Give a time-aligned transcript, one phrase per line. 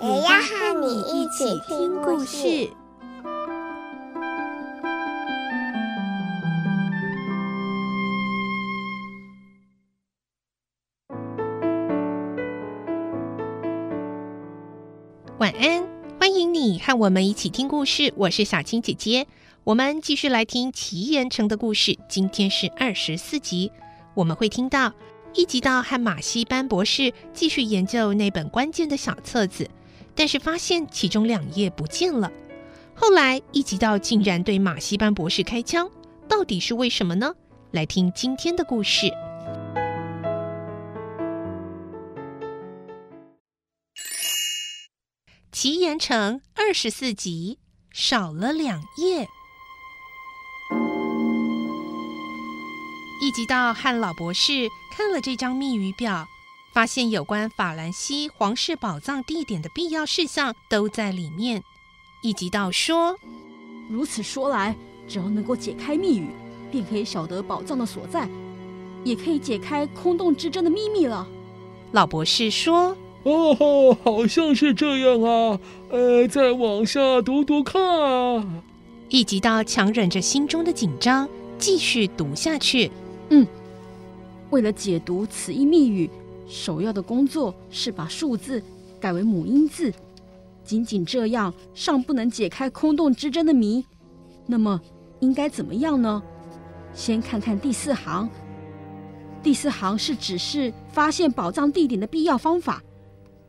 [0.00, 2.70] 也要和你一起听故事。
[15.38, 15.84] 晚安，
[16.20, 18.12] 欢迎你和我们一起听故事。
[18.16, 19.26] 我是小青姐姐，
[19.64, 21.98] 我们继续来听奇岩城的故事。
[22.08, 23.72] 今天是二十四集，
[24.14, 24.92] 我们会听到
[25.34, 29.68] 一集到和马西班博士继续研究那本关键的小册子，
[30.18, 32.32] 但是发现其中两页不见了。
[32.92, 35.88] 后来一集到竟然对马西班博士开枪，
[36.28, 37.32] 到底是为什么呢？
[37.70, 39.12] 来听今天的故事。
[45.52, 47.60] 奇岩城二十四集，
[47.92, 49.28] 少了两页。
[53.22, 56.26] 一集到和老博士看了这张密语表，
[56.78, 61.60] 发现有关法兰西皇室宝藏地点的必要事项都在里面。
[62.22, 63.18] 一集到说
[63.90, 64.76] ：“如此说来，
[65.08, 66.28] 只要能够解开密语，
[66.70, 68.28] 便可以晓得宝藏的所在，
[69.02, 71.26] 也可以解开空洞之争的秘密了。”
[71.90, 72.96] 老博士说。
[73.24, 75.58] 哦，好像是这样啊。
[75.90, 78.46] 呃，再往下读读看啊。
[79.08, 82.88] 一集到强忍着心中的紧张，继续读下去。
[83.30, 83.44] 嗯，
[84.50, 86.08] 为了解读此一密语，
[86.48, 88.62] 首要的工作是把数字
[88.98, 89.92] 改为母音字。
[90.64, 93.84] 仅仅这样尚不能解开空洞之争的谜。
[94.46, 94.80] 那么
[95.20, 96.22] 应该怎么样呢？
[96.92, 98.28] 先看看第四行。
[99.42, 102.82] 第四行是指示发现宝藏地点的必要方法。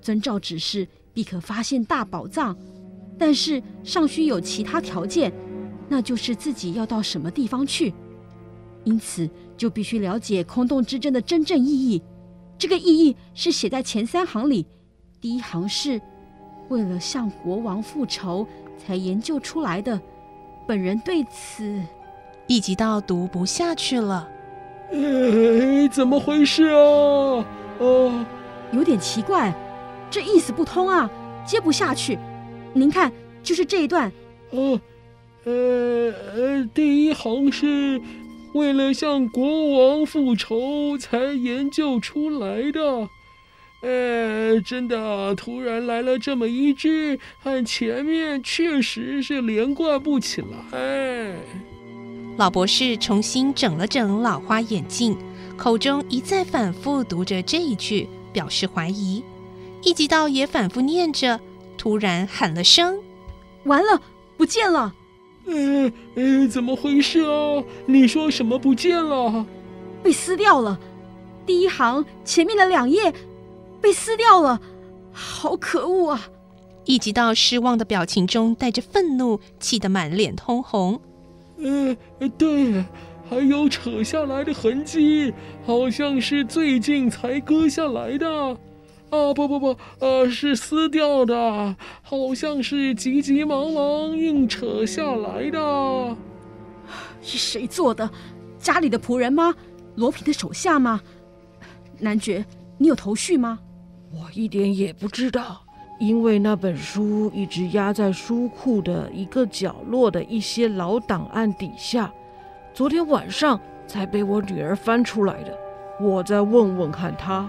[0.00, 2.56] 遵照指示，必可发现大宝藏，
[3.18, 5.32] 但是尚需有其他条件，
[5.88, 7.92] 那就是自己要到什么地方去。
[8.84, 12.02] 因此，就必须了解空洞之争的真正意义。
[12.60, 14.66] 这个意义是写在前三行里。
[15.18, 15.98] 第一行是
[16.68, 19.98] 为了向国王复仇才研究出来的。
[20.68, 21.82] 本人对此
[22.46, 24.28] 一集到读不下去了。
[24.92, 27.46] 哎，怎么回事啊？
[27.78, 28.26] 哦，
[28.72, 29.54] 有点奇怪。
[30.10, 31.10] 这意思不通啊，
[31.46, 32.18] 接不下去。
[32.74, 33.10] 您看，
[33.42, 34.12] 就是这一段。
[34.50, 34.78] 哦，
[35.44, 37.98] 呃呃，第一行是
[38.52, 43.08] 为了向国王复仇才研究出来的。
[43.82, 51.34] 呃，真的，突然来了这么一句，和前面确实是连贯不起来。
[52.36, 55.16] 老博士重新整了整老花眼镜，
[55.56, 59.24] 口中一再反复读着这一句，表示怀疑。
[59.82, 61.40] 一级道也反复念着，
[61.78, 62.98] 突然喊了声
[63.64, 64.02] ：“完了，
[64.36, 64.94] 不见了
[65.46, 67.62] ！”“呃呃，怎么回事啊？
[67.86, 69.46] 你说什么不见了
[70.02, 70.78] ？”“被撕掉了，
[71.44, 73.12] 第一行前面的两页
[73.80, 74.60] 被撕掉了，
[75.12, 76.28] 好可恶啊！”
[76.86, 81.00] 一集到失望的表情中带着愤怒，气得满脸通红。
[81.58, 81.96] “呃，
[82.38, 82.84] 对，
[83.28, 85.32] 还有扯下来的痕迹，
[85.66, 88.56] 好像是最近才割下来的。”
[89.10, 96.16] 啊不不不，呃，是撕掉的，好像是急急忙忙硬扯下来的。
[97.20, 98.08] 是谁做的？
[98.58, 99.54] 家里的仆人吗？
[99.96, 101.00] 罗平的手下吗？
[101.98, 102.44] 男爵，
[102.78, 103.58] 你有头绪吗？
[104.12, 105.60] 我一点也不知道，
[105.98, 112.12] 因为那本书一直压在书库的一个角落的一些老档案底下，
[112.72, 115.58] 昨天晚上才被我女儿翻出来的。
[116.00, 117.48] 我再问问看她。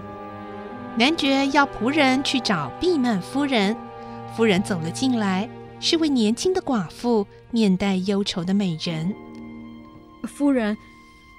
[0.94, 3.74] 男爵要仆人去找毕曼夫人，
[4.36, 5.48] 夫人走了进来，
[5.80, 9.14] 是位年轻的寡妇，面带忧愁的美人。
[10.24, 10.76] 夫人，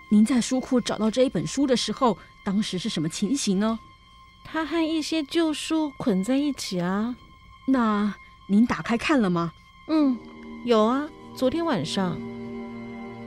[0.09, 3.77] 您在书库找到这一本书的时候，当时是什么情形呢？
[4.43, 7.15] 它和一些旧书捆在一起啊。
[7.67, 8.11] 那
[8.47, 9.53] 您打开看了吗？
[9.87, 10.17] 嗯，
[10.65, 12.19] 有啊，昨天晚上。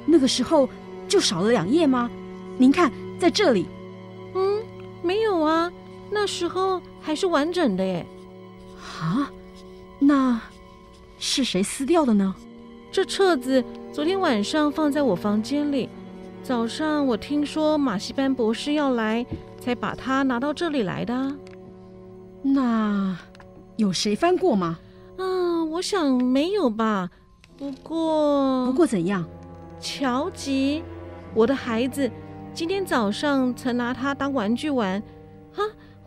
[0.05, 0.69] 那个时候
[1.07, 2.11] 就少了两页吗？
[2.59, 3.69] 您看，在这里。
[4.35, 4.61] 嗯，
[5.03, 5.71] 没有啊。
[6.11, 8.07] 那时候还是完整的耶。
[9.01, 9.31] 啊，
[9.99, 10.41] 那
[11.19, 12.35] 是谁撕掉的呢？
[12.93, 13.63] 这册子
[13.93, 15.89] 昨天晚上放在我房间里，
[16.43, 19.27] 早上我听说马西班博士要来，
[19.61, 21.37] 才把它拿到这里来的。
[22.43, 23.17] 那
[23.77, 24.79] 有谁翻过吗？
[25.19, 27.11] 嗯，我想没有吧。
[27.59, 29.27] 不过，不过怎样？
[29.81, 30.83] 乔吉，
[31.35, 32.11] 我的孩子，
[32.55, 35.07] 今天早上曾拿它当玩具玩，哈，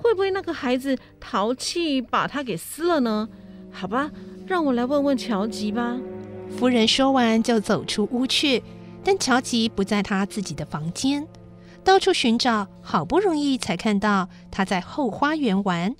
[0.01, 3.27] 会不会那个孩子淘气把它给撕了呢？
[3.69, 4.09] 好吧，
[4.47, 5.97] 让我来问问乔吉吧。
[6.57, 8.63] 夫人说完就走出屋去，
[9.03, 11.27] 但乔吉不在他自己的房间，
[11.83, 15.95] 到处寻找，好不容易才看到他在后花园玩。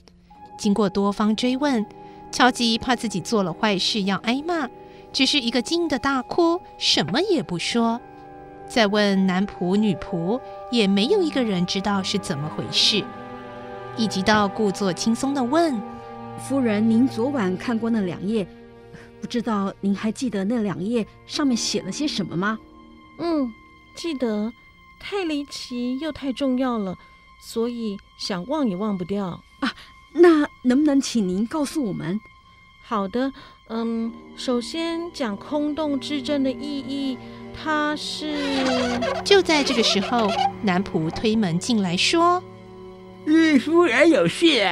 [0.57, 1.85] 经过多方追问，
[2.31, 4.67] 乔吉怕自己做了坏事要挨骂，
[5.13, 8.01] 只是一个劲的大哭，什么也不说。
[8.67, 10.39] 再问男仆女仆，
[10.71, 13.03] 也没有一个人知道是怎么回事。
[13.99, 15.77] 一直到故作轻松地问
[16.39, 18.47] ：“夫人，您昨晚看过那两页，
[19.19, 22.57] 不知道您还记得那两页上面写了些什么吗
[23.19, 23.53] ？”“嗯，
[23.95, 24.53] 记得，
[25.01, 26.97] 太离奇又太重要了，
[27.41, 29.43] 所以想忘也忘不掉。
[29.59, 29.73] ”“啊，
[30.13, 32.21] 那能不能请您告诉我们
[32.81, 33.33] ？”“好的，
[33.67, 37.17] 嗯，首先讲空洞之争的意义。”
[37.61, 38.33] 他是。
[39.25, 40.29] 就在这个时候，
[40.61, 42.41] 男仆推门进来，说
[43.25, 44.67] ：“嗯，夫人有事。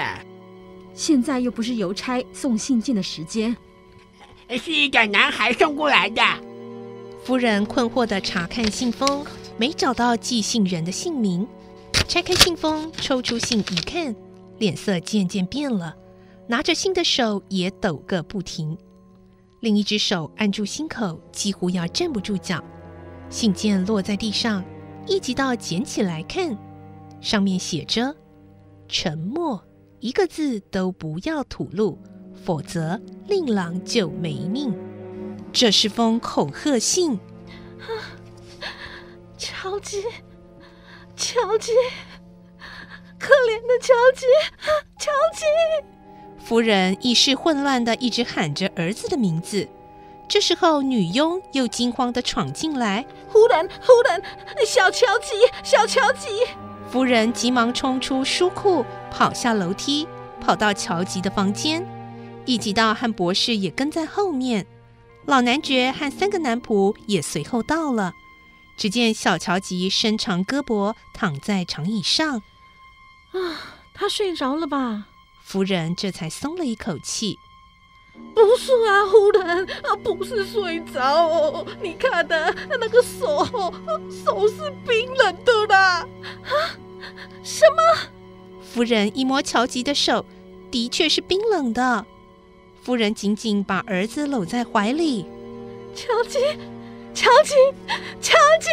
[0.94, 3.55] 现在又不是邮差送信件的时间，
[4.49, 6.21] 是一个男孩送过来的。”
[7.23, 9.25] 夫人困惑地查看信封，
[9.57, 11.47] 没找到寄信人的姓名。
[12.07, 14.15] 拆开信封，抽出信一看，
[14.59, 15.93] 脸色渐渐变了，
[16.47, 18.77] 拿着信的手也抖个不停，
[19.59, 22.63] 另一只手按住心口，几乎要站不住脚。
[23.29, 24.63] 信件落在地上，
[25.05, 26.57] 一直到捡起来看，
[27.19, 28.15] 上面写着
[28.88, 29.63] ：“沉默，
[30.00, 31.98] 一个字都不要吐露，
[32.45, 34.74] 否则令郎就没命。”
[35.54, 37.13] 这是封恐吓信。
[37.13, 37.88] 啊
[39.38, 40.04] 乔吉，
[41.16, 41.72] 乔吉，
[43.19, 44.25] 可怜的乔吉，
[44.98, 45.45] 乔吉！
[46.44, 49.68] 夫人意识混乱的一直喊着儿子的名字。
[50.28, 53.06] 这时候，女佣又惊慌的闯进来。
[53.30, 54.22] 忽然，忽然，
[54.66, 56.28] 小乔吉，小乔吉！
[56.89, 60.07] 夫人急忙冲出书库，跑下楼梯，
[60.39, 61.86] 跑到乔吉的房间。
[62.45, 64.66] 一吉道和博士也跟在后面，
[65.25, 68.13] 老男爵和三个男仆也随后到了。
[68.78, 72.38] 只见小乔吉伸长胳膊躺在长椅上，
[73.31, 73.39] 啊，
[73.94, 75.07] 他睡着了吧？
[75.44, 77.38] 夫人这才松了一口气。
[78.33, 81.65] 不是啊，夫人啊，不是睡着哦。
[81.81, 83.45] 你看的那个手，
[84.23, 86.07] 手是冰冷的啦。
[86.43, 86.51] 啊？
[87.43, 87.99] 什么？
[88.61, 90.23] 夫人一摸乔吉的手，
[90.69, 92.05] 的确是冰冷的。
[92.83, 95.25] 夫人紧紧把儿子搂在怀里。
[95.95, 96.37] 乔吉，
[97.15, 97.55] 乔吉，
[98.21, 98.69] 乔吉，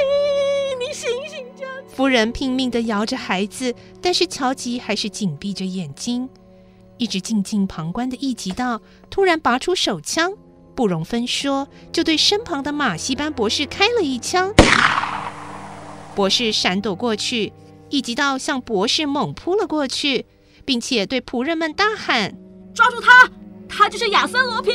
[0.78, 1.96] 你醒醒，乔吉！
[1.96, 6.28] 夫人拼命的摇着孩子，但是乔吉还是紧闭着眼睛。
[6.96, 8.80] 一直静静旁观的一吉道
[9.10, 10.32] 突然拔出手枪，
[10.74, 14.52] 不容分说，就对身旁的马戏班博士开了一枪。
[16.14, 17.52] 博士闪躲过去，
[17.90, 20.26] 一吉道向博士猛扑了过去，
[20.64, 22.36] 并且对仆人们大喊
[22.72, 23.30] ：“抓住他！
[23.68, 24.72] 他就是亚森罗平！”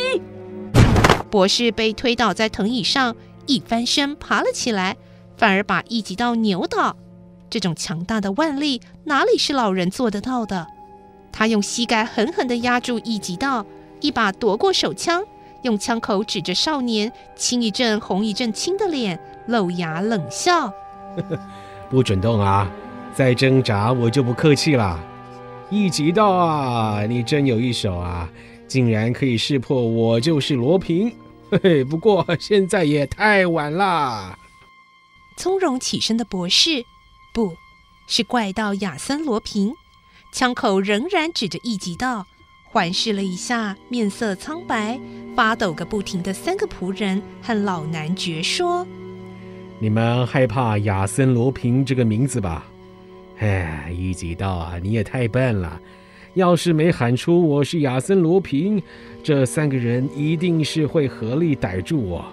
[1.31, 4.97] 博士被推倒在藤椅上，一翻身爬了起来，
[5.37, 6.97] 反而把一吉道扭倒。
[7.49, 10.67] 这种强大的腕力，哪里是老人做得到的？
[11.31, 13.65] 他用膝盖狠狠地压住一级道，
[14.01, 15.23] 一把夺过手枪，
[15.61, 20.71] 用枪口指着少年，青一阵红一阵青的脸，露牙冷笑
[21.89, 22.69] ：“不准动啊！
[23.13, 24.99] 再挣扎，我就不客气了。
[25.69, 28.29] 一级道啊，你真有一手啊，
[28.67, 31.13] 竟然可以识破我就是罗平。
[31.51, 34.37] 嘿嘿，不过现在也太晚了。”
[35.37, 36.83] 从容起身的博士，
[37.33, 37.55] 不
[38.07, 39.73] 是怪盗亚森罗平。
[40.31, 42.25] 枪口仍然指着一吉道，
[42.63, 44.99] 环视了一下面色苍白、
[45.35, 48.85] 发抖个不停的三个仆人和老男爵，说
[49.81, 52.63] ：“你们害怕亚森·罗平这个名字吧？
[53.39, 55.81] 哎，一吉道啊，你也太笨了！
[56.35, 58.81] 要是没喊出我是亚森·罗平，
[59.23, 62.23] 这三个人一定是会合力逮住我。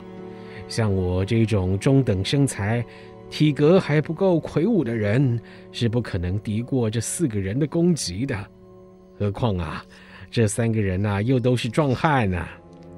[0.69, 2.85] 像我这种中等身材。”
[3.29, 5.39] 体格还不够魁梧的人
[5.73, 8.37] 是不可能敌过这四个人的攻击的，
[9.19, 9.85] 何况啊，
[10.31, 12.49] 这三个人啊又都是壮汉呢、啊。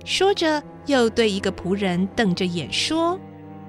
[0.04, 3.18] 说着，又对一个仆人瞪着眼说：“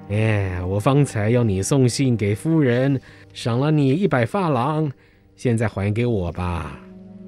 [0.10, 3.00] 哎，我方才要你送信给夫人，
[3.34, 4.92] 赏了你一百法郎，
[5.36, 6.80] 现在还给我吧。”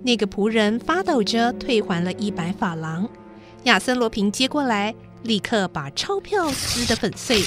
[0.03, 3.07] 那个仆人发抖着退还了一百法郎。
[3.63, 7.37] 亚森罗平接过来，立刻把钞票撕得粉碎。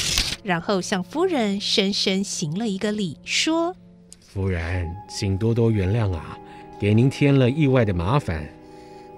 [0.45, 3.75] 然后向夫人深深行了一个礼，说
[4.21, 6.39] ：“夫人，请多多原谅啊，
[6.79, 8.47] 给您添了意外的麻烦。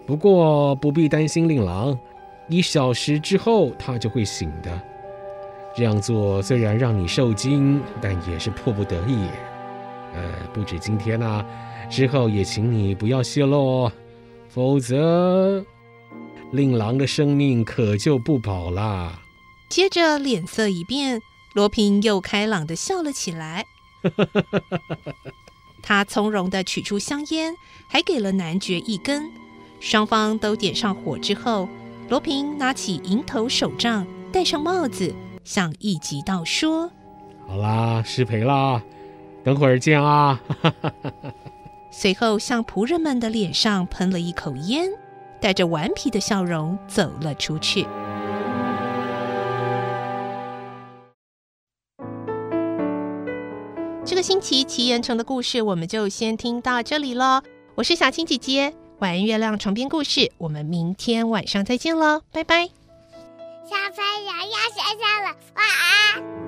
[0.06, 1.98] 不过不必担心，令郎，
[2.48, 4.80] 一小时之后他就会醒的。
[5.74, 9.26] 这样做虽然让你受惊，但也是迫不得已。
[10.14, 11.44] 呃，不止今天啊，
[11.90, 13.92] 之后也请你不要泄露哦，
[14.48, 15.62] 否则
[16.52, 19.20] 令郎的生命可就不保啦。
[19.68, 21.20] 接着脸色一变，
[21.54, 23.66] 罗平又开朗的笑了起来。
[25.82, 27.54] 他从容的取出香烟，
[27.88, 29.30] 还给了男爵一根。
[29.80, 31.68] 双方都点上火之后，
[32.08, 36.90] 罗平拿起银头手杖，戴上帽子，向一级道说
[37.46, 38.82] ：“好啦，失陪啦，
[39.44, 40.40] 等会儿见啊！”
[41.90, 44.88] 随后向仆人们的脸上喷了一口烟，
[45.40, 47.86] 带着顽皮的笑容走了出去。
[54.26, 57.40] 星期奇岩城的故事，我们就先听到这里喽。
[57.76, 62.66] 我是小青姐姐，晚安月亮床边故事，我们明天晚上再见喽，拜拜。
[62.66, 66.45] 小朋友要睡觉了，晚安。